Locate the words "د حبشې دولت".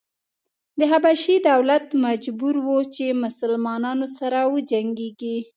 0.79-1.85